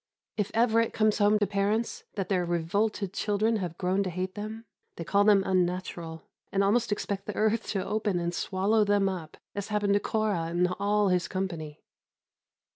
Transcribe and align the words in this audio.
If 0.35 0.49
ever 0.55 0.81
it 0.81 0.93
comes 0.93 1.19
home 1.19 1.37
to 1.37 1.45
parents 1.45 2.05
that 2.15 2.27
their 2.27 2.43
revolted 2.43 3.13
children 3.13 3.57
have 3.57 3.77
grown 3.77 4.01
to 4.01 4.09
hate 4.09 4.33
them, 4.33 4.65
they 4.95 5.03
call 5.03 5.23
them 5.25 5.43
"unnatural," 5.45 6.23
and 6.51 6.63
almost 6.63 6.91
expect 6.91 7.27
the 7.27 7.35
earth 7.35 7.67
to 7.67 7.85
open 7.85 8.17
and 8.17 8.33
swallow 8.33 8.83
them 8.83 9.07
up, 9.07 9.37
as 9.53 9.67
happened 9.67 9.93
to 9.93 9.99
Korah 9.99 10.45
and 10.47 10.67
all 10.79 11.09
his 11.09 11.27
company. 11.27 11.83